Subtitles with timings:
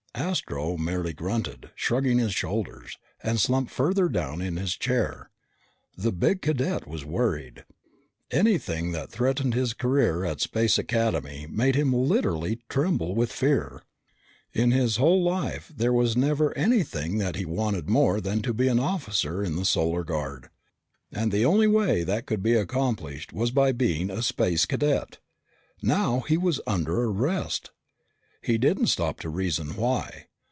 [0.13, 5.31] Astro merely grunted, shrugged his shoulders, and slumped further down in his chair.
[5.97, 7.63] The big cadet was worried.
[8.29, 13.81] Anything that threatened his career at the Space Academy made him literally tremble with fear.
[14.53, 18.67] In his whole life there was never anything that he wanted more than to be
[18.67, 20.49] an officer in the Solar Guard.
[21.11, 25.17] And the only way that could be accomplished was by being a Space Cadet.
[25.81, 27.71] Now he was under arrest.
[28.43, 30.25] He didn't stop to reason why.